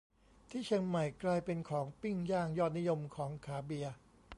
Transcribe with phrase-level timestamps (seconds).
[0.49, 3.93] ที่เชียงใหม่ กลายเป็นของปิ้งย่างยอดนิยมของขาเบียร์